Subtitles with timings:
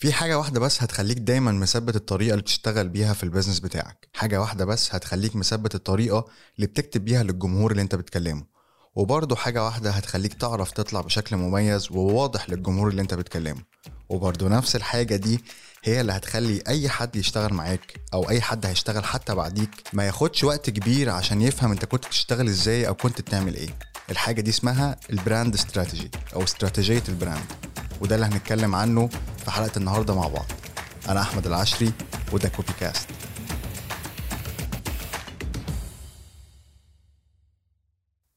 [0.00, 4.08] في حاجة واحدة بس هتخليك دايما مثبت الطريقة اللي بتشتغل بيها في ال business بتاعك.
[4.14, 6.24] حاجة واحدة بس هتخليك مثبت الطريقة
[6.56, 8.44] اللي بتكتب بيها للجمهور اللي انت بتكلمه.
[8.94, 13.62] وبرضه حاجة واحدة هتخليك تعرف تطلع بشكل مميز وواضح للجمهور اللي انت بتكلمه.
[14.08, 15.44] وبرضه نفس الحاجة دي
[15.84, 20.44] هي اللي هتخلي أي حد يشتغل معاك أو أي حد هيشتغل حتى بعديك ما ياخدش
[20.44, 23.78] وقت كبير عشان يفهم انت كنت بتشتغل إزاي أو كنت بتعمل إيه.
[24.10, 27.44] الحاجة دي اسمها ال brand strategy أو استراتيجية ال brand
[28.00, 29.08] وده اللي هنتكلم عنه
[29.44, 30.46] في حلقة النهاردة مع بعض.
[31.08, 31.92] أنا أحمد العشري
[32.32, 33.08] وده كوبي كاست.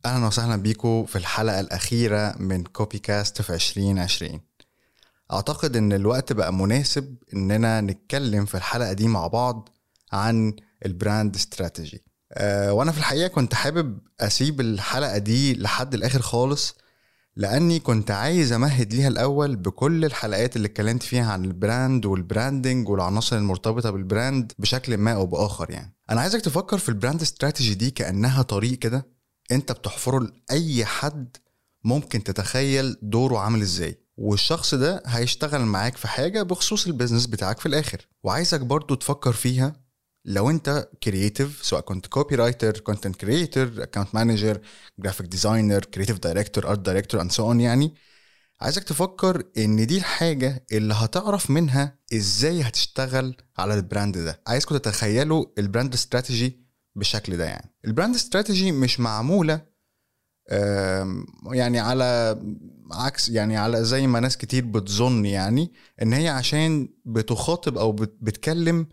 [0.06, 4.42] أهلا وسهلا بيكم في الحلقة الأخيرة من كوبي كاست في 2020
[5.34, 9.70] أعتقد إن الوقت بقى مناسب إننا نتكلم في الحلقة دي مع بعض
[10.12, 10.54] عن
[10.86, 12.04] ال brand strategy.
[12.34, 16.76] أه وأنا في الحقيقة كنت حابب أسيب الحلقة دي لحد الآخر خالص
[17.36, 22.23] لأني كنت عايز أمهد ليها الأول بكل الحلقات اللي اتكلمت فيها عن ال brand وال
[22.23, 25.96] branding والعناصر المرتبطة بال brand بشكل ما أو بآخر يعني.
[26.10, 29.08] أنا عايزك تفكر في ال brand strategy دي كأنها طريق كده
[29.52, 31.38] أنت بتحفره لأي حد
[31.84, 34.00] ممكن تتخيل دوره عامل إزاي.
[34.18, 38.08] والشخص ده هيشتغل معاك في حاجة بخصوص ال business بتاعك في الآخر.
[38.24, 39.83] وعايزك برضو تفكر فيها
[40.26, 44.62] لو انت creative سواء كنت copywriter content creator account manager
[45.00, 47.96] graphic designer creative director art director and so on يعني
[48.62, 54.42] عايزك تفكر إن دي الحاجة اللي هتعرف منها إزاي هتشتغل على ال brand ده.
[54.48, 56.64] عايزكم تتخيلوا ال brand strategy
[56.96, 57.74] بالشكل ده يعني.
[57.86, 59.62] ال brand strategy مش معمولة
[61.52, 62.40] يعني على
[62.92, 68.88] عكس يعني على زي ما ناس كتير بتظن يعني إن هي عشان بتخاطب أو بتكلم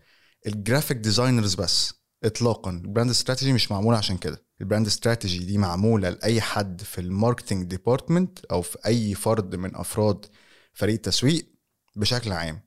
[0.47, 2.71] ال graphic designers بس اطلاقا.
[2.71, 4.45] ال brand strategy مش معمولة عشان كده.
[4.61, 9.55] ال brand strategy دي معمولة لأي حد في ال marketing department أو في أي فرد
[9.55, 10.25] من أفراد
[10.73, 11.47] فريق التسويق
[11.95, 12.61] بشكل عام.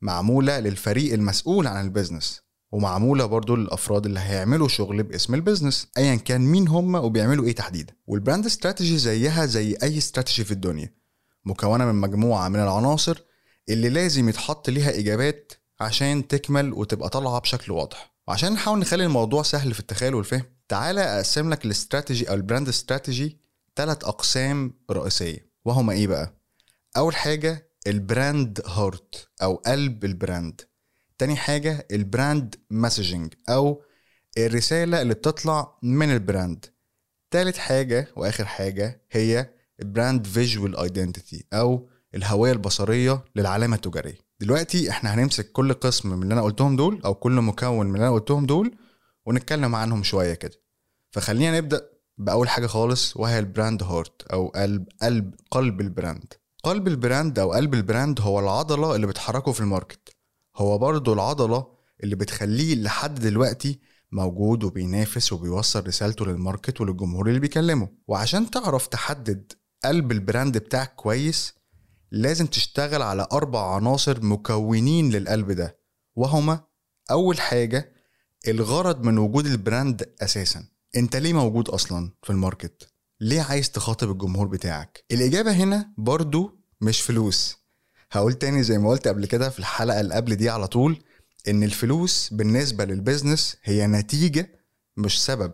[0.00, 2.40] معمولة للفريق المسؤول عن ال business
[2.72, 7.54] ومعمولة برضو للأفراد اللي هيعملوا شغل باسم ال business ايا كان مين هم وبيعملوا إيه
[7.54, 7.94] تحديدا.
[8.06, 10.94] وال brand strategy زيها زي أي استراتيجي في الدنيا
[11.44, 13.20] مكونة من مجموعة من العناصر
[13.68, 18.14] اللي لازم يتحط ليها إجابات عشان تكمل وتبقى طالعة بشكل واضح.
[18.28, 22.68] وعشان نحاول نخلي الموضوع سهل في التخيل والفهم تعالى أقسم لك الاستراتيجي أو ال brand
[22.68, 23.38] strategy
[23.76, 25.50] ثلاث أقسام رئيسية.
[25.64, 26.34] وهما إيه بقى؟
[26.96, 30.60] أول حاجة ال brand heart أو قلب ال brand.
[31.18, 33.82] تاني حاجة ال brand messaging أو
[34.38, 36.66] الرسالة اللي بتطلع من ال brand.
[37.30, 44.29] تالت حاجة وآخر حاجة هي ال brand visual identity أو الهوية البصرية للعلامة التجارية.
[44.40, 48.06] دلوقتي إحنا هنمسك كل قسم من اللي أنا قلتهم دول أو كل مكون من اللي
[48.06, 48.74] أنا قلتهم دول
[49.26, 50.60] ونتكلم عنهم شوية كده.
[51.10, 51.86] فخلينا نبدأ
[52.18, 56.32] بأول حاجة خالص وهي ال brand heart أو قلب قلب قلب ال brand.
[56.64, 60.16] قلب ال brand أو قلب ال brand هو العضلة اللي بتحركه في ال market.
[60.56, 61.66] هو برضه العضلة
[62.02, 63.80] اللي بتخليه لحد دلوقتي
[64.12, 67.88] موجود وبينافس وبيوصل رسالته لل market وللجمهور اللي بيكلمه.
[68.08, 69.52] وعشان تعرف تحدد
[69.84, 71.59] قلب ال brand بتاعك كويس
[72.12, 75.78] لازم تشتغل على أربع عناصر مكونين للقلب ده
[76.16, 76.60] وهما
[77.10, 77.92] أول حاجة
[78.48, 80.64] الغرض من وجود ال brand أساسا.
[80.96, 82.88] أنت ليه موجود أصلا في ال market؟
[83.20, 87.56] ليه عايز تخاطب الجمهور بتاعك؟ الإجابة هنا برضو مش فلوس.
[88.12, 91.02] هقول تاني زي ما قلت قبل كده في الحلقة اللي قبل دي على طول
[91.48, 94.60] إن الفلوس بالنسبة لل business هي نتيجة
[94.96, 95.52] مش سبب.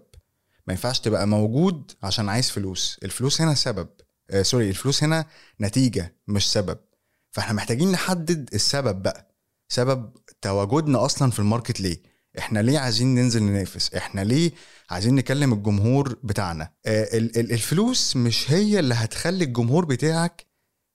[0.67, 2.99] ما ينفعش تبقى موجود عشان عايز فلوس.
[3.03, 3.89] الفلوس هنا سبب.
[4.31, 5.27] آه sorry الفلوس هنا
[5.61, 6.79] نتيجة مش سبب.
[7.33, 9.35] فإحنا محتاجين نحدد السبب بقى.
[9.69, 10.11] سبب
[10.43, 12.03] تواجدنا أصلا في ال market ليه؟
[12.39, 14.53] إحنا ليه عايزين ننزل ننافس؟ إحنا ليه
[14.91, 20.47] عايزين نكلم الجمهور بتاعنا؟ آه الفلوس مش هي اللي هتخلي الجمهور بتاعك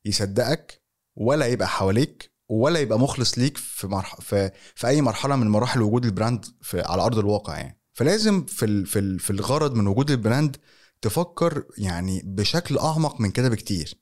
[0.05, 0.81] يصدقك
[1.15, 4.21] ولا يبقى حواليك ولا يبقى مخلص ليك في مرح...
[4.21, 7.79] في في أي مرحلة من مراحل وجود ال brand في على أرض الواقع يعني.
[7.93, 8.85] فلازم في ال...
[8.85, 9.19] في ال...
[9.19, 10.57] في الغرض من وجود ال brand
[11.01, 13.97] تفكر يعني بشكل أعمق من كده بكتير.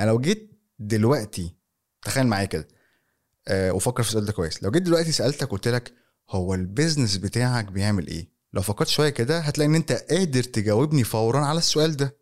[0.00, 1.56] أنا لو جيت دلوقتي
[2.02, 2.68] تخيل معايا كده
[3.48, 4.62] أه وفكر في السؤال ده كويس.
[4.62, 5.94] لو جيت دلوقتي سألتك قلت لك
[6.30, 11.04] هو ال business بتاعك بيعمل إيه؟ لو فكرت شوية كده هتلاقي إن أنت قادر تجاوبني
[11.04, 12.16] فورا على السؤال ده.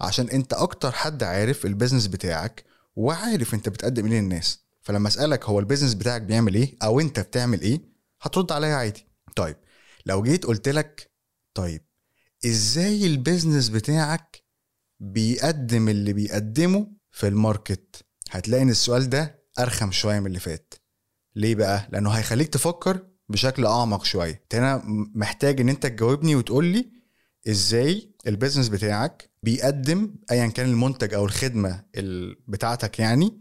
[0.00, 2.64] عشان أنت أكتر حد عارف ال business بتاعك
[2.96, 4.64] وعارف أنت بتقدم إيه للناس.
[4.82, 7.80] فلما أسألك هو ال business بتاعك بيعمل إيه أو أنت بتعمل إيه
[8.20, 9.06] هترد عليا عادي.
[9.36, 9.56] طيب
[10.06, 11.10] لو جيت قلت لك
[11.54, 11.82] طيب
[12.46, 14.42] إزاي ال business بتاعك
[15.00, 20.74] بيقدم اللي بيقدمه في ال market؟ هتلاقي إن السؤال ده أرخم شوية من اللي فات.
[21.36, 24.44] ليه بقى؟ لأنه هيخليك تفكر بشكل أعمق شوية.
[24.54, 24.82] هنا
[25.14, 26.90] محتاج إن أنت تجاوبني وتقول لي
[27.48, 31.84] إزاي ال business بتاعك بيقدم ايا كان المنتج أو الخدمة
[32.48, 33.40] بتاعتك يعني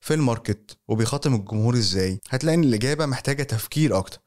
[0.00, 2.20] في ال market وبيخاطب الجمهور إزاي.
[2.30, 4.18] هتلاقي إن الإجابة محتاجة تفكير أكتر.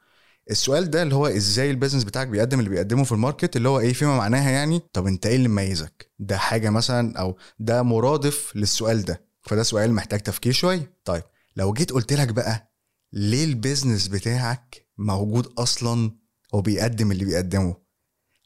[0.52, 3.70] السؤال ده اللي هو إزاي ال business بتاعك بيقدم اللي بيقدمه في ال market اللي
[3.70, 7.84] هو إيه فيما معناها يعني؟ طب أنت إيه اللي مميزك؟ ده حاجة مثلا أو ده
[7.84, 10.94] مرادف للسؤال ده فده سؤال محتاج تفكير شوية.
[11.06, 11.24] طيب
[11.56, 12.72] لو جيت قلت لك بقى
[13.14, 16.12] ليه ال business بتاعك موجود أصلا
[16.54, 17.76] وبيقدم اللي بيقدمه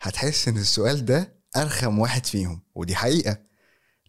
[0.01, 3.37] هتحس إن السؤال ده أرخم واحد فيهم ودي حقيقة.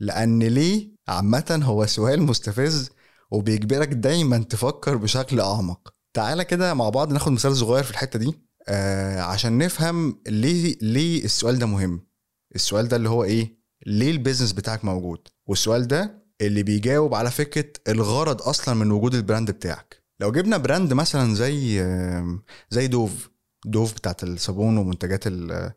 [0.00, 2.90] لأن ليه عامة هو سؤال مستفز
[3.30, 8.34] وبيجبرك دايما تفكر بشكل أعمق؟ تعالى كده مع بعض ناخد مثال صغير في الحتة دي
[8.68, 12.06] آه عشان نفهم ليه ليه السؤال ده مهم.
[12.54, 17.30] السؤال ده اللي هو إيه؟ ليه ال business بتاعك موجود؟ والسؤال ده اللي بيجاوب على
[17.30, 20.02] فكرة الغرض أصلا من وجود ال brand بتاعك.
[20.20, 22.38] لو جبنا brand مثلا زي آه
[22.70, 23.30] زي دوف
[23.66, 25.72] دوف بتاعت الصابون ومنتجات ال ال-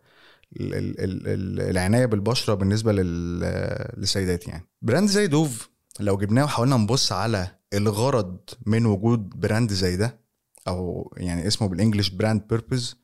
[0.56, 4.68] ال- ال- العناية بالبشرة بالنسبة لل- للسيدات يعني.
[4.82, 5.70] brand زي دوف
[6.00, 10.23] لو جبناه وحاولنا نبص على الغرض من وجود brand زي ده
[10.68, 12.96] أو يعني اسمه بال English brand purpose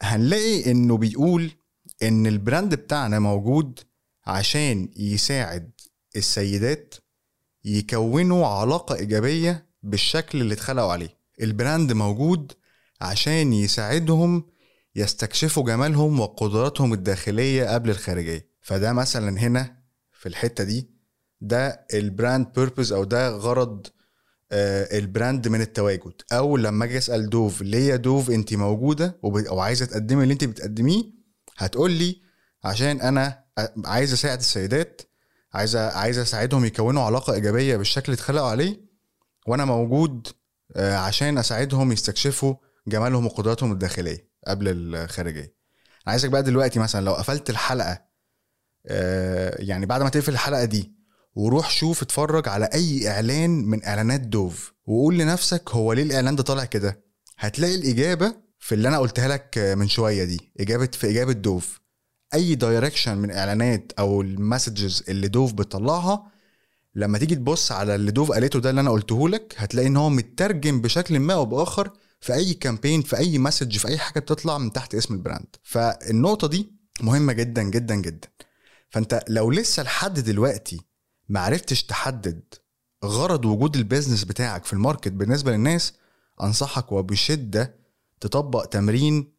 [0.00, 1.50] هنلاقي إنه بيقول
[2.02, 3.80] إن ال brand بتاعنا موجود
[4.26, 5.70] عشان يساعد
[6.16, 6.94] السيدات
[7.64, 11.18] يكونوا علاقة إيجابية بالشكل اللي اتخلقوا عليه.
[11.42, 12.52] ال brand موجود
[13.00, 14.44] عشان يساعدهم
[14.96, 18.48] يستكشفوا جمالهم وقدراتهم الداخلية قبل الخارجية.
[18.60, 19.78] فده مثلا هنا
[20.12, 20.90] في الحتة دي
[21.40, 23.86] ده ال brand purpose أو ده غرض
[24.52, 26.12] ال brand من التواجد.
[26.32, 30.32] أو لما أجي أسأل دوف ليه يا دوف انت موجودة؟ وب- أو عايزه تقدمي اللي
[30.32, 31.04] انت بتقدميه
[31.56, 32.20] هتقول لي
[32.64, 33.44] عشان أنا
[33.84, 35.02] عايز أساعد السيدات
[35.54, 38.80] عايزه عايز أساعدهم يكونوا علاقة إيجابية بالشكل اللي اتخلقوا عليه
[39.46, 40.26] وأنا موجود
[40.76, 42.54] آه، عشان أساعدهم يستكشفوا
[42.86, 45.40] جمالهم وقدراتهم الداخلية قبل الخارجية.
[45.40, 45.52] أنا
[46.12, 48.02] عايزك بقى دلوقتي مثلا لو قفلت الحلقة
[48.86, 50.97] آه، يعني بعد ما تقفل الحلقة دي
[51.38, 56.42] وروح شوف اتفرج على أي إعلان من إعلانات دوف وقول لنفسك هو ليه الإعلان ده
[56.42, 57.04] طالع كده.
[57.38, 61.80] هتلاقي الإجابة في اللي أنا قلتها لك من شوية دي إجابة في إجابة دوف.
[62.34, 66.32] أي direction من إعلانات أو ال messages اللي دوف بتطلعها
[66.94, 70.10] لما تيجي تبص على اللي دوف قالته ده اللي أنا قلته لك هتلاقي إن هو
[70.10, 74.58] مترجم بشكل ما أو بآخر في أي campaign في أي message في أي حاجة بتطلع
[74.58, 75.56] من تحت اسم ال brand.
[75.62, 78.28] فالنقطة دي مهمة جدا جدا جدا.
[78.90, 80.87] فأنت لو لسه لحد دلوقتي
[81.28, 82.42] معرفتش تحدد
[83.04, 85.92] غرض وجود ال business بتاعك في ال market بالنسبة للناس
[86.42, 87.74] أنصحك وبشدة
[88.20, 89.32] تطبق تمرين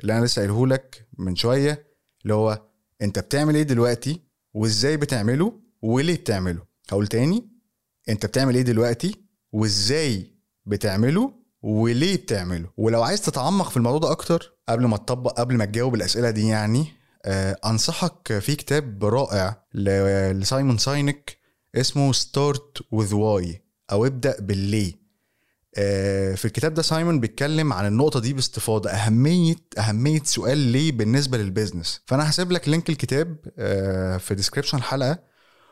[0.00, 1.86] اللي أنا لسه قايله لك من شوية
[2.22, 2.62] اللي هو
[3.02, 4.20] أنت بتعمل إيه دلوقتي
[4.54, 7.48] وإزاي بتعمله وليه بتعمله؟ هقول تاني
[8.08, 9.14] أنت بتعمل إيه دلوقتي
[9.52, 10.34] وإزاي
[10.66, 11.32] بتعمله
[11.62, 15.94] وليه بتعمله؟ ولو عايز تتعمق في الموضوع ده أكتر قبل ما تطبق قبل ما تجاوب
[15.94, 16.86] الأسئلة دي يعني
[17.64, 21.36] أنصحك في كتاب رائع لسايمون ساينك
[21.74, 25.04] اسمه Start with Why أو ابدأ بالليه.
[25.76, 31.38] آه، في الكتاب ده سايمون بيتكلم عن النقطة دي باستفاضة اهميه أهمية سؤال ليه بالنسبة
[31.38, 32.00] لل business.
[32.06, 35.18] فأنا هسيب لك link الكتاب آه، في description الحلقة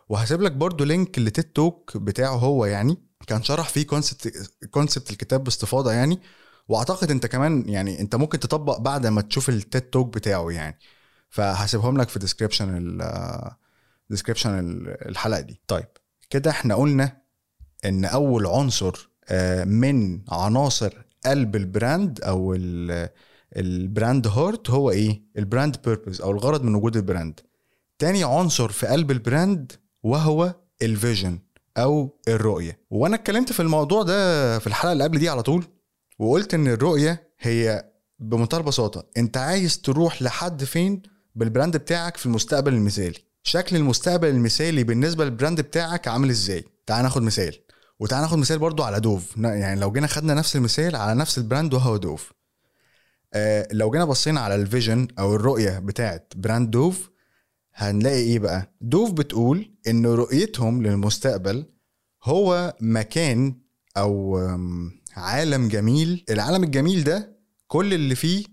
[0.09, 2.97] وهسيب لك برضو link ل TED Talk بتاعه هو يعني.
[3.27, 6.21] كان شرح فيه concept concept الكتاب باستفاضة يعني.
[6.69, 10.79] وأعتقد أنت كمان يعني أنت ممكن تطبق بعد ما تشوف ال TED Talk بتاعه يعني.
[11.33, 13.51] فهسيبهم لك في description ال
[14.11, 15.61] description الحلقة دي.
[15.67, 15.87] طيب
[16.31, 17.17] كده إحنا قلنا
[17.85, 20.93] إن أول عنصر آه، من عناصر
[21.27, 23.09] قلب ال brand أو ال-
[23.57, 27.41] ال brand heart هو إيه؟ ال brand purpose أو الغرض من وجود ال brand.
[27.99, 31.39] تاني عنصر في قلب ال brand وهو ال vision
[31.77, 32.79] أو الرؤية.
[32.91, 35.65] وأنا اتكلمت في الموضوع ده في الحلقة اللي قبل دي على طول
[36.19, 41.03] وقلت إن الرؤية هي بمنتهى البساطة أنت عايز تروح لحد فين؟
[41.35, 43.19] بال brand بتاعك في المستقبل المثالي.
[43.43, 47.59] شكل المستقبل المثالي بالنسبة لل brand بتاعك عامل إزاي؟ تعال ناخد مثال.
[48.01, 49.37] وتعال ناخد مثال برضو على دوف.
[49.37, 52.33] يعني لو جينا خدنا نفس المثال على نفس ال brand وهو دوف.
[53.35, 57.11] آه لو جينا بصينا على ال vision أو الرؤية بتاعت brand دوف
[57.75, 61.67] هنلاقي إيه بقى؟ دوف بتقول إن رؤيتهم للمستقبل
[62.25, 63.57] هو مكان
[63.97, 64.39] أو
[65.17, 66.25] عالم جميل.
[66.31, 67.37] العالم الجميل ده
[67.67, 68.45] كل اللي فيه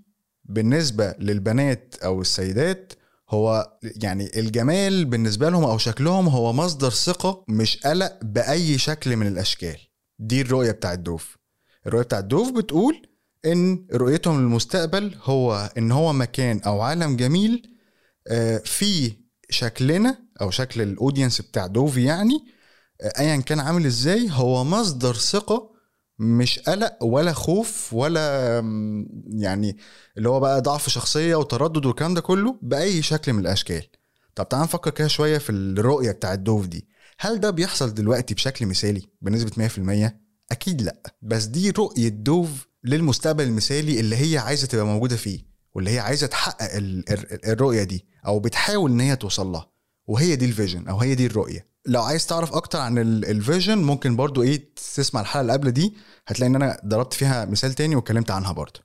[0.50, 2.94] بالنسبة للبنات أو السيدات
[3.30, 9.28] هو يعني الجمال بالنسبة لهم أو شكلهم هو مصدر ثقة مش قلق بأي شكل من
[9.28, 9.78] الأشكال.
[10.20, 11.38] دي الرؤية بتاعت دوف.
[11.88, 13.08] الرؤية بتاعت دوف بتقول
[13.46, 17.76] إن رؤيتهم للمستقبل هو إن هو مكان أو عالم جميل
[18.28, 19.14] آه، في
[19.50, 22.46] شكلنا أو شكل الأودينس بتاع دوفي يعني
[23.02, 25.72] آه، ايا كان عامل إزاي هو مصدر ثقة
[26.20, 28.56] مش قلق ولا خوف ولا
[29.28, 29.78] يعني
[30.18, 33.84] اللي هو بقى ضعف شخصية وتردد والكلام ده كله بأي شكل من الأشكال.
[34.36, 36.88] طب تعال نفكر كده شوية في الرؤية بتاعت دوف دي.
[37.20, 40.12] هل ده بيحصل دلوقتي بشكل مثالي بنسبة 100%
[40.52, 41.02] أكيد لأ.
[41.22, 45.40] بس دي رؤية دوف للمستقبل المثالي اللي هي عايزة تبقى موجودة فيه
[45.76, 46.70] واللي هي عايزة تحقق
[47.48, 49.70] الرؤية دي أو بتحاول إن هي توصل لها.
[50.08, 51.68] وهي دي ال vision أو هي دي الرؤية.
[51.90, 55.94] لو عايز تعرف أكتر عن ال vision ممكن برضو إيه تسمع الحلقة اللي قبل دي.
[56.28, 58.80] هتلاقي إن أنا ضربت فيها مثال تاني واتكلمت عنها برضو.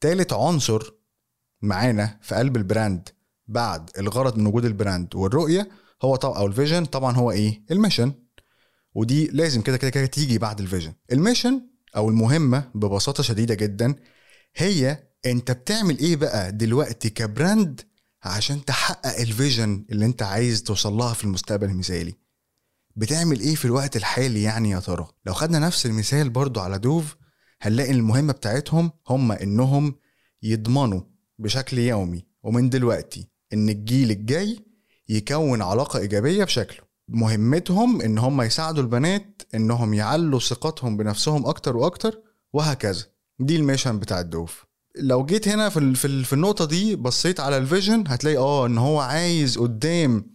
[0.00, 0.94] تالت عنصر
[1.62, 3.08] معانا في قلب ال brand
[3.48, 5.68] بعد الغرض من وجود ال brand والرؤية
[6.02, 8.12] هو طبعا أو ال vision طبعا هو إيه؟ ال mission.
[8.94, 11.60] ودي لازم كده كده كده تيجي بعد ال vision ال mission
[11.96, 13.94] أو المهمة ببساطة شديدة جدا
[14.56, 17.80] هي أنت بتعمل إيه بقى دلوقتي ك brand
[18.24, 22.14] عشان تحقق ال vision اللي انت عايز توصل لها في المستقبل المثالي.
[22.96, 27.16] بتعمل إيه في الوقت الحالي يعني يا ترى؟ لو خدنا نفس المثال برضو على دوف
[27.62, 29.94] هنلاقي المهمة بتاعتهم هم إنهم
[30.42, 31.00] يضمنوا
[31.38, 34.58] بشكل يومي ومن دلوقتي إن الجيل الجاي
[35.08, 36.84] يكون علاقة إيجابية بشكله.
[37.08, 43.04] مهمتهم إن هم يساعدوا البنات إنهم يعلوا ثقتهم بنفسهم أكتر وأكتر وهكذا.
[43.38, 44.64] دي ال mission بتاع الدوف
[44.96, 49.00] لو جيت هنا في في النقطة دي بصيت على ال vision هتلاقي آه إن هو
[49.00, 50.30] عايز قدام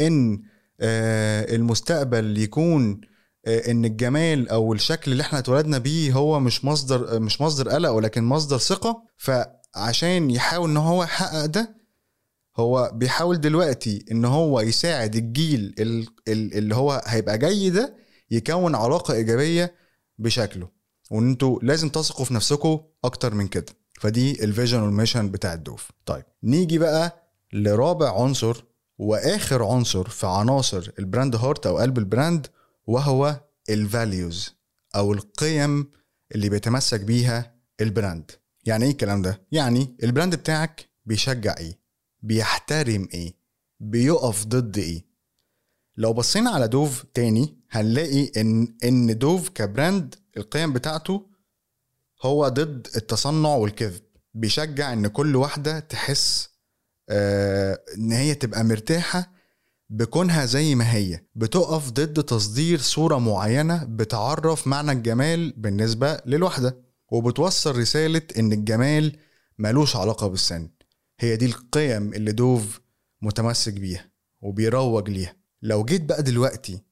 [0.00, 0.42] إن
[0.80, 3.00] آه المستقبل يكون
[3.46, 7.90] آه إن الجمال أو الشكل اللي إحنا اتولدنا بيه هو مش مصدر مش مصدر قلق
[7.90, 9.02] ولكن مصدر ثقة.
[9.16, 11.76] فعشان يحاول إن هو يحقق ده
[12.56, 15.74] هو بيحاول دلوقتي إن هو يساعد الجيل
[16.28, 17.94] اللي هو هيبقى جاي ده
[18.30, 19.74] يكون علاقة إيجابية
[20.18, 20.68] بشكله.
[21.10, 23.66] وان أنتوا لازم تثقوا في نفسكم أكتر من كده.
[24.00, 25.90] فدي ال vision وال mission بتاع الدوف.
[26.06, 27.22] طيب نيجي بقى
[27.52, 28.64] لرابع عنصر
[28.98, 32.46] وآخر عنصر في عناصر ال brand heart أو قلب ال brand
[32.86, 34.54] وهو ال values
[34.96, 35.90] أو القيم
[36.34, 38.30] اللي بيتمسك بيها ال brand.
[38.64, 41.78] يعني إيه الكلام ده؟ يعني ال brand بتاعك بيشجع إيه؟
[42.22, 43.34] بيحترم إيه؟
[43.80, 45.06] بيقف ضد إيه؟
[45.96, 51.26] لو بصينا على دوف تاني هنلاقي ان إن دوف ك brand القيم بتاعته
[52.22, 54.02] هو ضد التصنع والكذب.
[54.34, 56.48] بيشجع إن كل واحدة تحس
[57.08, 59.32] آه إن هي تبقى مرتاحة
[59.90, 61.20] بكونها زي ما هي.
[61.34, 66.78] بتقف ضد تصدير صورة معينة بتعرف معنى الجمال بالنسبة للوحدة
[67.12, 69.18] وبتوصل رسالة إن الجمال
[69.58, 70.68] ملوش علاقة بالسن.
[71.20, 72.80] هي دي القيم اللي دوف
[73.22, 75.36] متمسك بيها وبيروج ليها.
[75.62, 76.82] لو جيت بقى دلوقتي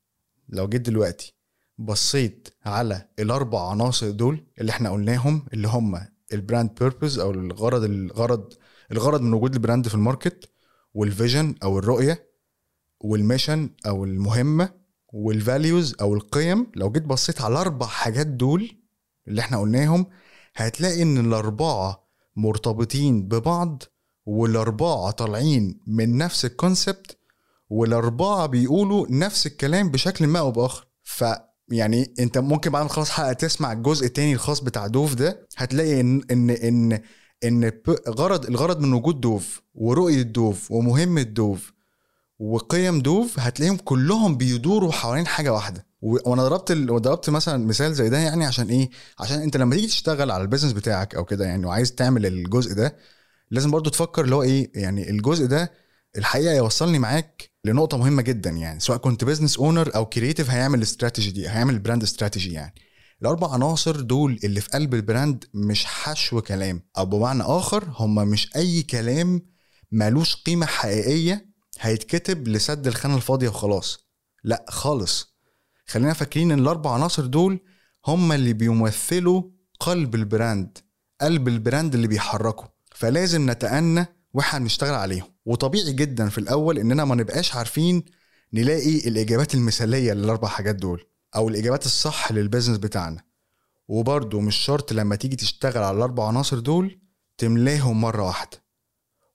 [0.49, 1.34] لو جيت دلوقتي
[1.79, 6.01] بصيت على الأربع عناصر دول اللي إحنا قلناهم اللي هم
[6.33, 8.53] ال brand purpose أو الغرض الغرض
[8.93, 10.51] الغرض من وجود ال brand في ال market
[10.95, 12.31] وال vision أو الرؤية
[13.01, 14.71] وال mission أو المهمة
[15.13, 16.67] وال values أو القيم.
[16.77, 18.77] لو جيت بصيت على الأربع حاجات دول
[19.29, 20.07] اللي إحنا قلناهم
[20.57, 23.83] هتلاقي إن الأربعة مرتبطين ببعض
[24.27, 27.19] والأربعة طالعين من نفس الكونسبت
[27.69, 30.87] والأربعة بيقولوا نفس الكلام بشكل ما أو بآخر.
[31.03, 31.25] ف
[31.69, 36.01] يعني انت ممكن بعد ما تخلص حلقة تسمع الجزء التاني الخاص بتاع دوف ده هتلاقي
[36.01, 37.01] ان ان ان
[37.45, 37.73] ان
[38.09, 41.73] غرض الغرض من وجود دوف ورؤية دوف ومهمة دوف
[42.39, 45.87] وقيم دوف هتلاقيهم كلهم بيدوروا حوالين حاجة واحدة.
[46.03, 46.87] وأنا ضربت ال...
[46.87, 48.91] ضربت مثلا مثال زي ده يعني عشان إيه؟
[49.21, 52.75] عشان انت لما تيجي تشتغل على ال business بتاعك أو كده يعني وعايز تعمل الجزء
[52.75, 52.97] ده
[53.51, 55.73] لازم برضو تفكر اللي هو إيه؟ يعني الجزء ده
[56.19, 61.31] الحقيقة يوصلني معاك لنقطة مهمة جدا يعني سواء كنت business owner أو creative هيعمل الاستراتيجي
[61.31, 62.75] دي هيعمل ال brand strategy يعني.
[63.23, 68.15] الأربع عناصر دول اللي في قلب ال brand مش حشو كلام أو بمعنى آخر هم
[68.15, 69.43] مش أي كلام
[69.93, 73.99] مالوش قيمة حقيقية هيتكتب لسد الخانة الفاضية وخلاص.
[74.45, 75.35] لأ خالص.
[75.87, 77.61] خلينا فاكرين إن الأربع عناصر دول
[78.07, 79.43] هم اللي بيمثلوا
[79.81, 80.79] قلب ال brand
[81.21, 85.34] قلب ال brand اللي بيحركه فلازم نتأنى وإحنا بنشتغل عليهم.
[85.47, 88.05] وطبيعي جدا في الأول إننا ما نبقاش عارفين
[88.53, 93.23] نلاقي الإجابات المثالية للأربع حاجات دول أو الإجابات الصح لل business بتاعنا.
[93.89, 97.01] وبرده مش شرط لما تيجي تشتغل على الأربع عناصر دول
[97.39, 98.65] تملاهم مرة واحدة.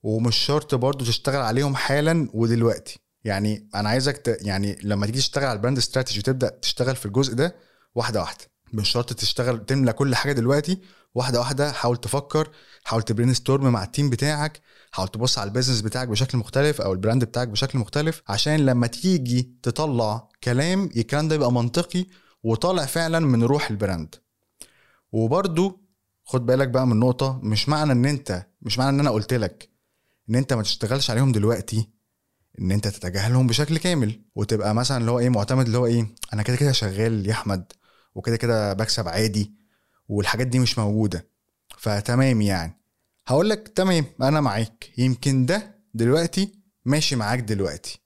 [0.04, 3.00] ومش شرط برضو تشتغل عليهم حالا ودلوقتي.
[3.24, 4.38] يعني أنا عايزك ت...
[4.42, 7.56] يعني لما تيجي تشتغل على ال brand strategy وتبدأ تشتغل في الجزء ده
[7.96, 8.46] واحدة واحدة.
[8.74, 10.82] مش شرط تشتغل تملى كل حاجة دلوقتي
[11.16, 11.72] واحدة واحدة.
[11.72, 12.52] حاول تفكر
[12.84, 14.62] حاول ت brainstorm مع ال team بتاعك.
[14.92, 18.66] حاول تبص على ال business بتاعك بشكل مختلف أو ال brand بتاعك بشكل مختلف عشان
[18.66, 22.06] لما تيجي تطلع كلام الكلام ده يبقى منطقي
[22.44, 24.16] وطالع فعلا من روح ال brand.
[25.12, 25.78] وبرده
[26.26, 29.70] خد بالك بقى من نقطة مش معنى إن أنت مش معنى إن أنا قلت لك
[30.30, 31.90] إن أنت ما تشتغلش عليهم دلوقتي
[32.62, 36.44] إن أنت تتجاهلهم بشكل كامل وتبقى مثلا اللي هو إيه معتمد اللي هو إيه أنا
[36.44, 37.72] كده كده شغال يا أحمد
[38.16, 39.54] وكده كده بكسب عادي
[40.10, 41.30] والحاجات دي مش موجودة.
[41.78, 42.79] فتمام يعني.
[43.30, 44.90] هقول لك تمام أنا معاك.
[44.98, 46.52] يمكن ده دلوقتي
[46.86, 48.00] ماشي معاك دلوقتي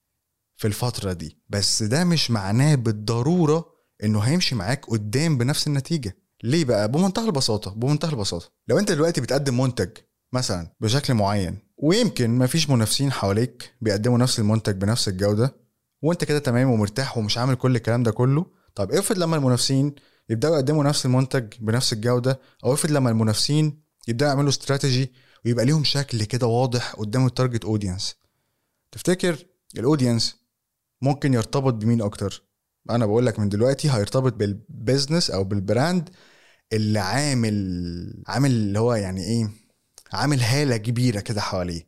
[0.57, 3.65] في الفترة دي بس ده مش معناه بالضرورة
[4.03, 6.17] إنه هيمشي معاك قدام بنفس النتيجة.
[6.43, 8.49] ليه بقى؟ بمنتهى البساطة بمنتهى البساطة.
[8.67, 9.89] لو أنت دلوقتي بتقدم منتج
[10.33, 15.55] مثلا بشكل معين ويمكن مفيش منافسين حواليك بيقدموا نفس المنتج بنفس الجودة
[16.01, 19.95] وأنت كده تمام ومرتاح ومش عامل كل الكلام ده كله طب افرض لما المنافسين
[20.29, 25.11] يبدأوا يقدموا نفس المنتج بنفس الجودة أو افرض لما المنافسين يبدأوا يعملوا استراتيجي
[25.45, 28.15] ويبقى ليهم شكل كده واضح قدام ال target audience
[28.91, 29.45] تفتكر
[29.77, 30.35] ال audience
[31.01, 32.43] ممكن يرتبط بمين أكتر؟
[32.89, 36.09] أنا بقول لك من دلوقتي هيرتبط بال business أو بال brand
[36.73, 39.49] اللي عامل عامل اللي هو يعني إيه
[40.13, 41.87] عامل هالة كبيرة كده حواليه.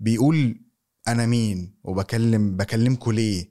[0.00, 0.60] بيقول
[1.08, 3.50] أنا مين وبكلم بكلمكوا ليه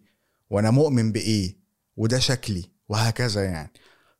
[0.50, 1.57] وأنا مؤمن بإيه
[1.98, 3.71] وده شكلي وهكذا يعني.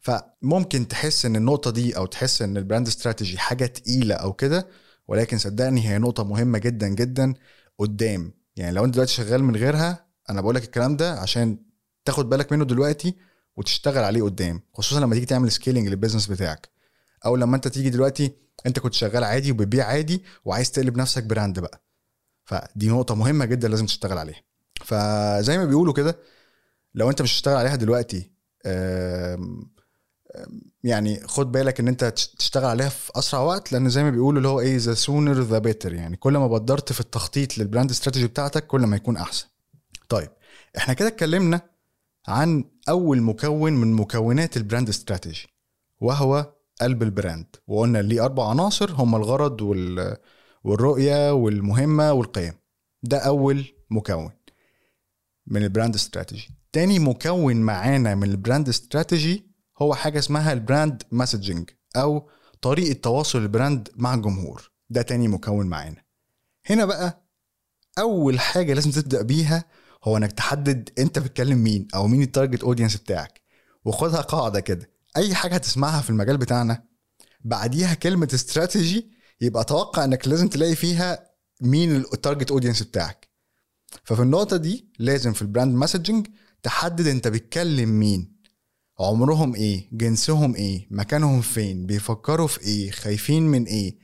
[0.02, 4.68] فممكن تحس إن النقطة دي أو تحس إن ال brand strategy حاجة تقيلة أو كده
[5.08, 7.34] ولكن صدقني هي نقطة مهمة جدا جدا
[7.80, 8.34] قدام.
[8.56, 11.58] يعني لو أنت دلوقتي شغال من غيرها أنا بقول لك الكلام ده عشان
[12.06, 13.16] تاخد بالك منه دلوقتي
[13.58, 16.70] وتشتغل عليه قدام خصوصا لما تيجي تعمل scaling لل business بتاعك.
[17.26, 18.32] أو لما أنت تيجي دلوقتي
[18.66, 21.84] أنت كنت شغال عادي وبتبيع عادي وعايز تقلب نفسك brand بقى.
[22.46, 24.42] فدي نقطة مهمة جدا لازم تشتغل عليها.
[24.86, 26.18] فزي ما بيقولوا كده
[26.96, 28.32] لو أنت مش هتشتغل عليها دلوقتي
[30.84, 32.04] يعني خد بالك إن أنت
[32.38, 35.58] تشتغل عليها في أسرع وقت لأن زي ما بيقولوا اللي هو إيه the sooner the
[35.60, 39.46] better يعني كل ما بدرت في التخطيط لل brand strategy بتاعتك كل ما يكون أحسن.
[40.10, 40.30] طيب
[40.78, 41.62] إحنا كده اتكلمنا
[42.28, 45.48] عن أول مكون من مكونات ال brand strategy
[46.02, 50.18] وهو قلب ال brand وقلنا ليه أربع عناصر هم الغرض وال
[50.64, 52.54] والرؤية والمهمة والقيم.
[53.04, 54.32] ده أول مكون
[55.48, 59.51] من ال brand strategy تاني مكون معانا من ال brand strategy
[59.82, 62.30] هو حاجة اسمها ال brand messaging أو
[62.62, 64.72] طريقة تواصل ال brand مع الجمهور.
[64.90, 66.04] ده تاني مكون معانا.
[66.66, 67.26] هنا بقى
[68.00, 69.66] أول حاجة لازم تبدأ بيها
[70.04, 73.42] هو إنك تحدد أنت بتكلم مين أو مين ال target audience بتاعك.
[73.86, 74.90] وخدها قاعدة كده.
[75.18, 76.84] أي حاجة هتسمعها في المجال بتاعنا
[77.42, 79.12] بعديها كلمة استراتيجي
[79.42, 83.30] يبقى أتوقع إنك لازم تلاقي فيها مين ال target audience بتاعك.
[84.04, 86.28] ففي النقطة دي لازم في ال brand messaging
[86.64, 88.41] تحدد أنت بتكلم مين.
[89.02, 93.98] عمرهم إيه؟ جنسهم إيه؟ مكانهم فين؟ بيفكروا في إيه؟ خايفين من إيه؟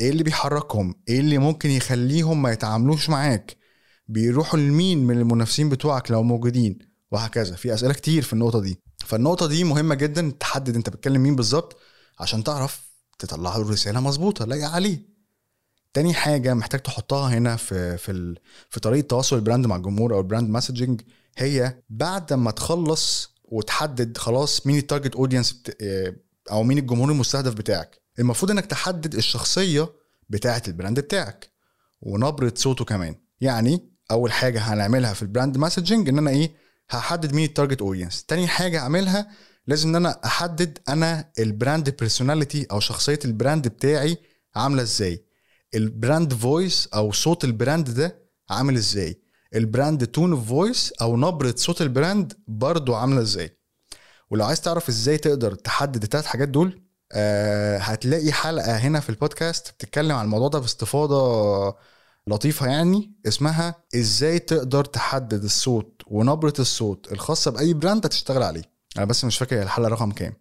[0.00, 3.56] إيه اللي بيحركهم؟ إيه اللي ممكن يخليهم ما يتعاملوش معاك؟
[4.08, 6.78] بيروحوا لمين من المنافسين بتوعك لو موجودين؟
[7.10, 7.56] وهكذا.
[7.56, 8.80] في أسئلة كتير في النقطة دي.
[9.06, 11.76] فالنقطة دي مهمة جدا تحدد أنت بتكلم مين بالظبط
[12.20, 15.10] عشان تعرف تطلع له الرساله مظبوطة لاقي عليه
[15.94, 18.34] تاني حاجة محتاج تحطها هنا في في
[18.70, 21.00] في طريقة تواصل ال brand مع الجمهور أو ال brand messaging
[21.38, 25.76] هي بعد ما تخلص وتحدد خلاص مين ال target audience بت...
[26.50, 28.00] أو مين الجمهور المستهدف بتاعك.
[28.18, 29.88] المفروض إنك تحدد الشخصية
[30.28, 31.50] بتاعه ال brand بتاعك
[32.00, 33.14] ونبرة صوته كمان.
[33.40, 36.52] يعني أول حاجة هنعملها في ال brand messaging إن أنا إيه؟
[36.90, 39.28] هحدد مين ال target audience تاني حاجة اعملها
[39.66, 44.16] لازم إن أنا أحدد أنا ال brand personality أو شخصية ال brand بتاعي
[44.54, 45.24] عاملة إزاي.
[45.74, 49.19] ال brand voice أو صوت ال brand ده عامل إزاي.
[49.54, 53.56] ال brand tone of voice أو نبرة صوت ال brand برضو عاملة إزاي.
[54.30, 56.82] ولو عايز تعرف إزاي تقدر تحدد الثلاث حاجات دول
[57.12, 61.76] آه هتلاقي حلقة هنا في البودكاست بتتكلم عن الموضوع ده باستفاضة
[62.26, 68.62] لطيفة يعني اسمها إزاي تقدر تحدد الصوت ونبرة الصوت الخاصة بأي brand هتشتغل عليه.
[68.96, 70.32] أنا بس مش فاكر الحلقة رقم كام.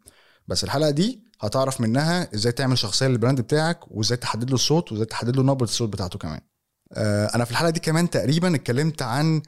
[0.47, 4.91] بس الحلقة دي هتعرف منها إزاي تعمل شخصية لل brand بتاعك وازاي تحدد له الصوت
[4.91, 6.41] وازاي تحدد له نبرة الصوت بتاعته كمان.
[6.97, 9.41] أنا في الحلقة دي كمان تقريبا اتكلمت عن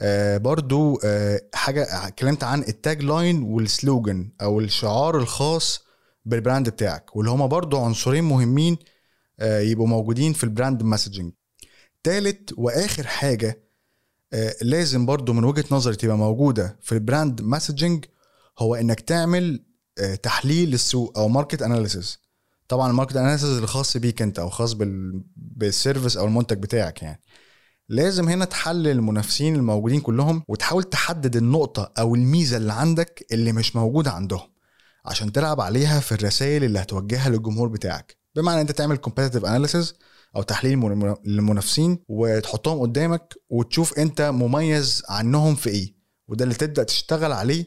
[0.00, 5.80] آه، برضو آه، حاجة اتكلمت عن ال tagline وال slogan أو الشعار الخاص
[6.24, 8.78] بال brand بتاعك واللي هما برضو عنصرين مهمين
[9.42, 11.32] يبقوا موجودين في ال brand messaging
[12.02, 13.68] تالت وآخر حاجة
[14.62, 18.04] لازم برضو من وجهة نظري تبقى موجودة في ال brand messaging
[18.58, 19.64] هو إنك تعمل
[20.22, 22.18] تحليل للسوق أو market analysis
[22.68, 25.22] طبعا ال market analysis الخاص بيك أنت أو خاص بال...
[25.36, 27.22] بال service أو المنتج بتاعك يعني.
[27.88, 33.76] لازم هنا تحلل المنافسين الموجودين كلهم وتحاول تحدد النقطة أو الميزة اللي عندك اللي مش
[33.76, 34.52] موجودة عندهم
[35.06, 38.16] عشان تلعب عليها في الرسائل اللي هتوجهها للجمهور بتاعك.
[38.36, 39.94] بمعنى أنت تعمل competitive analysis
[40.36, 40.78] أو تحليل
[41.24, 45.94] للمنافسين وتحطهم قدامك وتشوف أنت مميز عنهم في إيه.
[46.28, 47.66] وده اللي تبدأ تشتغل عليه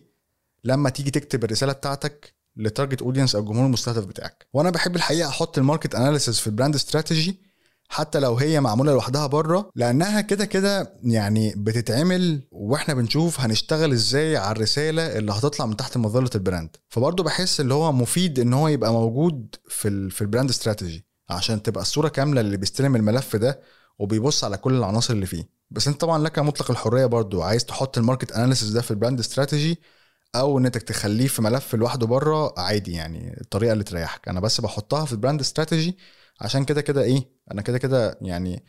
[0.64, 4.48] لما تيجي تكتب الرسالة بتاعتك لل target audience أو الجمهور المستهدف بتاعك.
[4.54, 7.52] وأنا بحب الحقيقة أحط ال market analysis في ال brand strategy
[7.90, 14.38] حتى لو هي معمولة لوحدها بره لأنها كده كده يعني بتتعمل وإحنا بنشوف هنشتغل إزاي
[14.38, 16.70] على الرسالة اللي هتطلع من تحت مظلة ال brand.
[16.90, 21.06] فبرضه بحس اللي هو مفيد إن هو يبقى موجود في ال في ال brand strategy
[21.30, 23.60] عشان تبقى الصورة كاملة اللي بيستلم الملف ده
[24.00, 25.50] وبيبص على كل العناصر اللي فيه.
[25.72, 28.96] بس أنت طبعا لك مطلق الحرية برضو عايز تحط ال market analysis ده في ال
[28.96, 29.80] brand strategy
[30.36, 34.28] أو إن تخليه في ملف لوحده بره عادي يعني الطريقة اللي تريحك.
[34.28, 35.98] أنا بس بحطها في ال brand strategy
[36.42, 38.64] عشان كده كده إيه أنا كده كده يعني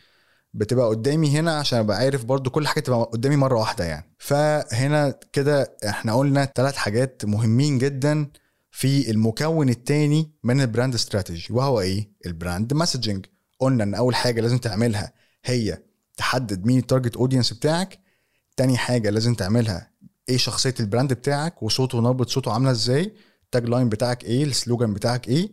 [0.54, 4.14] بتبقى قدامي هنا عشان أبقى عارف برضو كل حاجة تبقى قدامي مرة واحدة يعني.
[4.18, 8.30] فهنا كده إحنا قلنا ثلاث حاجات مهمين جدا
[8.70, 13.26] في المكون الثاني من ال brand strategy وهو إيه؟ ال brand messaging
[13.58, 15.12] قلنا إن أول حاجة لازم تعملها
[15.44, 15.82] هي
[16.16, 17.98] تحدد مين ال target audience بتاعك
[18.56, 19.91] تاني حاجة لازم تعملها
[20.28, 24.52] إيه شخصية ال brand بتاعك وصوته ونبره صوته عاملة إزاي ال tagline بتاعك إيه ال
[24.52, 25.52] slogan بتاعك إيه.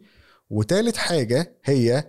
[0.50, 2.08] وتالت حاجة هي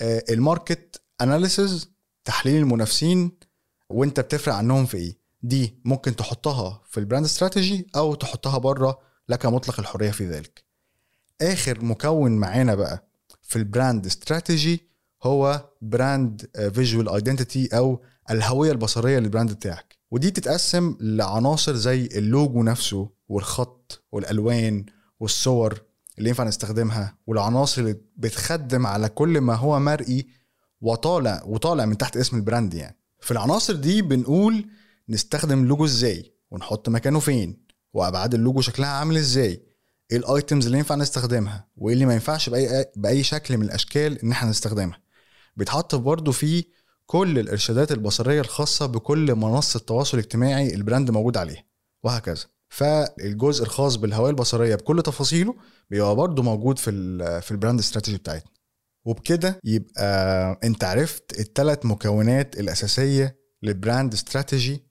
[0.00, 1.90] آه، ال market analysis
[2.24, 3.38] تحليل المنافسين
[3.88, 5.18] وانت بتفرق عنهم في إيه.
[5.42, 10.64] دي ممكن تحطها في ال brand strategy أو تحطها بره لك مطلق الحرية في ذلك.
[11.42, 13.08] آخر مكون معانا بقى
[13.42, 14.88] في ال brand strategy
[15.22, 19.95] هو brand visual identity أو الهوية البصرية لل brand بتاعك.
[20.10, 24.86] ودي تتقسم لعناصر زي اللوجو نفسه والخط والألوان
[25.20, 25.82] والصور
[26.18, 30.26] اللي ينفع نستخدمها والعناصر اللي بتخدم على كل ما هو مرئي
[30.80, 32.98] وطالع وطالع من تحت اسم ال brand يعني.
[33.20, 34.66] في العناصر دي بنقول
[35.08, 39.62] نستخدم اللوجو إزاي ونحط مكانه فين وأبعاد اللوجو شكلها عامل إزاي
[40.12, 44.22] إيه ال items اللي ينفع نستخدمها وإيه اللي ما ينفعش بأي بأي شكل من الأشكال
[44.22, 44.98] إن إحنا نستخدمها.
[45.56, 46.64] بيتحط برضه في
[47.06, 51.64] كل الإرشادات البصرية الخاصة بكل منصة تواصل اجتماعي ال brand موجود عليها
[52.04, 52.44] وهكذا.
[52.68, 55.54] فالجزء الخاص بالهويه البصرية بكل تفاصيله
[55.90, 56.90] بيبقى برضه موجود في
[57.42, 58.50] في ال brand strategy بتاعتنا.
[59.04, 64.82] وبكده يبقى انت عرفت الثلاث مكونات الأساسية لل brand strategy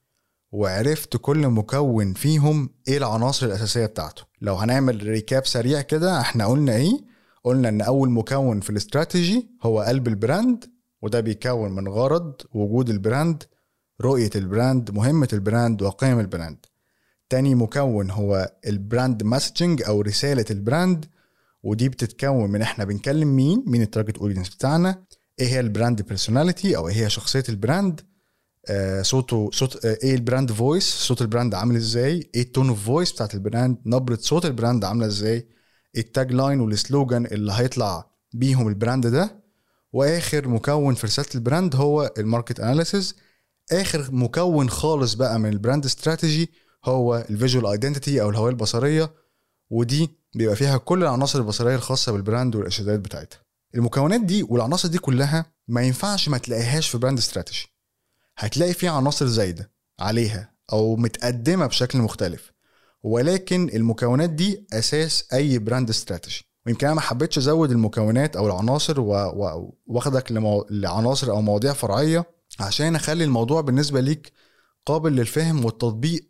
[0.51, 4.23] وعرفت كل مكون فيهم إيه العناصر الأساسية بتاعته.
[4.41, 9.82] لو هنعمل recap سريع كده إحنا قلنا إيه؟ قلنا إن أول مكون في الاستراتيجي هو
[9.82, 10.75] قلب ال brand
[11.06, 13.44] وده بيكون من غرض وجود البراند
[14.02, 16.65] رؤية البراند مهمة البراند وقيم البراند.
[17.30, 21.06] تاني مكون هو ال brand messaging أو رسالة ال brand
[21.63, 25.04] ودي بتتكون من إحنا بنكلم مين مين ال target audience بتاعنا
[25.39, 28.02] إيه هي ال brand personality أو إيه هي شخصية ال brand
[28.70, 32.47] آه صوته صوت آه إيه ال brand voice صوت ال brand عامل إزاي إيه ال
[32.47, 35.48] tone of voice بتاعت ال brand نبرة صوت ال brand عاملة إزاي
[35.98, 39.45] ال tagline وال slogan اللي هيطلع بيهم ال brand ده.
[39.93, 43.15] واخر مكون في رسالة ال brand هو ال market analysis
[43.71, 46.52] آخر مكون خالص بقى من ال brand strategy
[46.86, 49.13] هو ال visual identity أو الهوية البصرية
[49.69, 53.39] ودي بيبقى فيها كل العناصر البصرية الخاصة بال brand والإرشادات بتاعتها.
[53.76, 57.68] المكونات دي والعناصر دي كلها ما ينفعش ما تلاقيهاش في brand strategy.
[58.38, 62.52] هتلاقي فيها عناصر زايدة عليها أو متقدمة بشكل مختلف
[63.04, 66.46] ولكن المكونات دي أساس أي brand strategy.
[66.65, 68.99] ويمكن أنا ما حبيتش أزود المكونات أو العناصر
[69.88, 70.65] واخدك لمو...
[70.69, 72.25] لعناصر أو مواضيع فرعية
[72.60, 74.32] عشان أخلي الموضوع بالنسبة ليك
[74.86, 76.25] قابل للفهم والتطبيق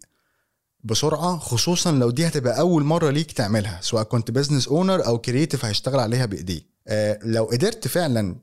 [0.84, 5.66] بسرعة خصوصا لو دي هتبقى أول مرة ليك تعملها سواء كنت business owner أو creative
[5.66, 8.36] هيشتغل عليها بايديه آه لو قدرت فعلا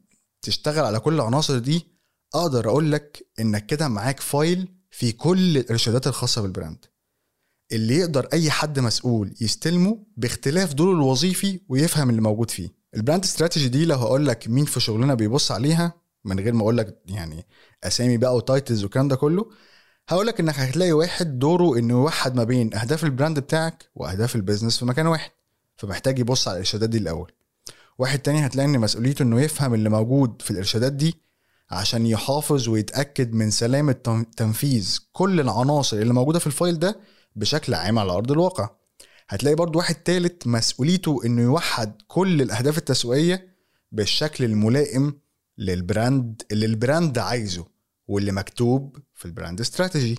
[0.42, 1.86] تشتغل على كل العناصر دي
[2.34, 6.84] أقدر أقول لك إنك كده معاك file في كل الإرشادات الخاصة بال brand
[7.72, 12.68] اللي يقدر أي حد مسؤول يستلمه باختلاف دوره الوظيفي ويفهم اللي موجود فيه.
[12.96, 15.92] ال brand strategy دي لو هقول لك مين في شغلنا بيبص عليها
[16.24, 17.46] من غير ما أقول لك يعني
[17.84, 19.46] أسامي بقى و titles والكلام ده كله
[20.08, 24.36] هقول لك إنك هتلاقي واحد دوره انه يوحد ما بين أهداف ال brand بتاعك وأهداف
[24.36, 25.30] ال business في مكان واحد
[25.76, 27.32] فمحتاج يبص على الإرشادات دي الأول.
[27.98, 31.14] واحد تاني هتلاقي إن مسؤوليته إنه يفهم اللي موجود في الإرشادات دي
[31.70, 37.00] عشان يحافظ ويتأكد من سلامة تنفيذ كل العناصر اللي موجودة في ال file ده
[37.36, 38.70] بشكل عام على أرض الواقع.
[39.28, 43.54] هتلاقي برضو واحد تالت مسؤوليته إنه يوحد كل الأهداف التسويقية
[43.92, 45.18] بالشكل الملائم
[45.58, 47.66] لل brand اللي ال brand عايزه
[48.06, 50.18] واللي مكتوب في ال brand strategy.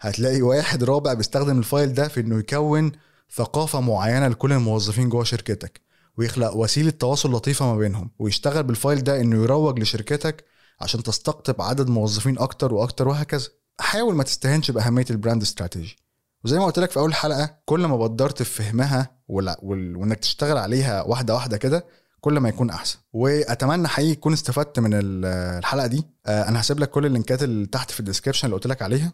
[0.00, 2.92] هتلاقي واحد رابع بيستخدم ال file ده في إنه يكون
[3.34, 5.80] ثقافة معينة لكل الموظفين جوه شركتك
[6.18, 10.44] ويخلق وسيلة تواصل لطيفة ما بينهم ويشتغل بال file ده إنه يروج لشركتك
[10.80, 13.48] عشان تستقطب عدد موظفين أكتر وأكتر وهكذا.
[13.80, 15.96] حاول ما تستهنش بأهمية ال brand strategy.
[16.44, 19.18] وزي ما قلت لك في أول حلقة كل ما بدرت في فهمها.
[19.28, 21.84] وإنك تشتغل عليها واحدة واحدة كده
[22.20, 22.98] كل ما يكون أحسن.
[23.12, 26.06] وأتمنى حقيقي تكون استفدت من الحلقة دي.
[26.26, 28.82] آه، أنا هسيب لك كل ال لينكات اللي تحت في ال description اللي قلت لك
[28.82, 29.12] عليها.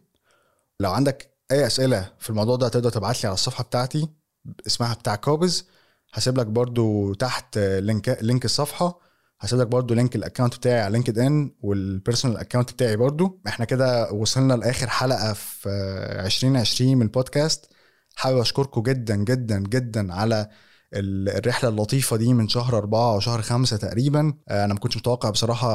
[0.80, 4.08] لو عندك أي أسئلة في الموضوع ده تقدر تبعت لي على الصفحة بتاعتي
[4.66, 5.66] اسمها بتاع كوبز.
[6.14, 9.03] هسيب لك برضو تحت link link الصفحة.
[9.44, 13.40] هسيب لك برضو link ال account بتاعي على لينكد ان وال personal account بتاعي برضو.
[13.46, 15.68] إحنا كده وصلنا لآخر حلقة في
[16.26, 17.66] 2020 من البودكاست
[18.16, 20.48] حابب أشكركم جدا جدا جدا على
[20.94, 24.34] الرحلة اللطيفة دي من شهر أربعة وشهر خمسة تقريبا.
[24.50, 25.68] أنا ما كنتش متوقع بصراحة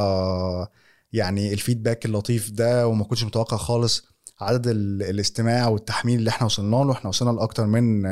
[1.14, 4.06] يعني ال feedback اللطيف ده وما كنتش متوقع خالص
[4.42, 6.92] عدد الاستماع والتحميل اللي إحنا وصلنا له.
[6.92, 8.04] إحنا وصلنا لأكتر من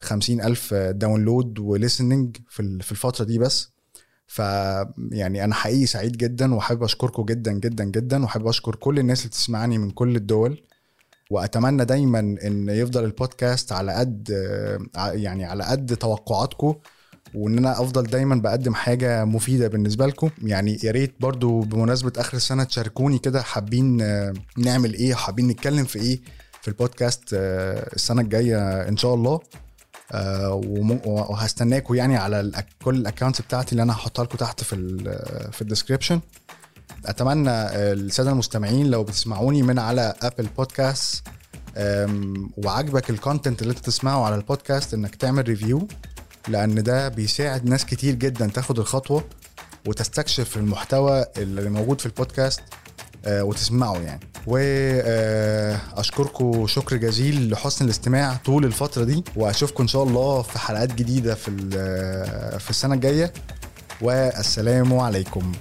[0.00, 3.75] خمسين ألف download و listening في في الفترة دي بس.
[4.26, 4.38] ف
[5.12, 9.28] يعني أنا حقيقي سعيد جدا وحابب أشكركم جدا جدا جدا وحابب أشكر كل الناس اللي
[9.28, 10.62] بتسمعني من كل الدول.
[11.30, 14.28] وأتمنى دايما إن يفضل البودكاست على قد
[14.96, 16.74] يعني على قد توقعاتكم
[17.34, 20.30] وإن أنا أفضل دايما بقدم حاجة مفيدة بالنسبة لكم.
[20.42, 23.96] يعني يا ريت برضو بمناسبة آخر السنة تشاركوني كده حابين
[24.58, 26.20] نعمل إيه حابين نتكلم في إيه
[26.62, 29.32] في البودكاست السنة الجاية إن شاء الله.
[29.34, 29.40] آه،
[30.14, 34.76] وهستناكم يعني على كل ال accounts بتاعتي اللي أنا هحطها لكم تحت في
[35.52, 36.20] في ال description
[37.06, 37.50] أتمنى
[37.92, 41.26] السادة المستمعين لو بتسمعوني من على Apple Podcast
[42.56, 45.88] وعجبك ال content اللي انت تسمعه على البودكاست إنك تعمل review
[46.48, 49.24] لأن ده بيساعد ناس كتير جدا تاخد الخطوة
[49.86, 52.60] وتستكشف المحتوى اللي موجود في البودكاست
[53.26, 54.20] آه، وتسمعه يعني.
[54.46, 60.94] وأشكركم آه، شكر جزيل لحسن الاستماع طول الفترة دي وأشوفكم إن شاء الله في حلقات
[60.94, 61.50] جديدة في
[62.58, 63.32] في السنة الجاية.
[64.00, 65.52] والسلام عليكم.